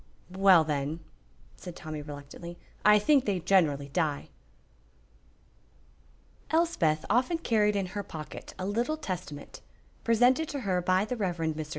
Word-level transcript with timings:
"Well, 0.35 0.63
then," 0.63 1.01
said 1.57 1.75
Tommy, 1.75 2.01
reluctantly, 2.01 2.57
"I 2.83 2.97
think 2.97 3.25
they 3.25 3.39
generally 3.39 3.89
die." 3.89 4.29
Elspeth 6.49 7.05
often 7.07 7.37
carried 7.37 7.75
in 7.75 7.85
her 7.93 8.01
pocket 8.01 8.55
a 8.57 8.65
little 8.65 8.97
Testament, 8.97 9.61
presented 10.03 10.49
to 10.49 10.61
her 10.61 10.81
by 10.81 11.05
the 11.05 11.17
Rev. 11.17 11.37
Mr. 11.37 11.67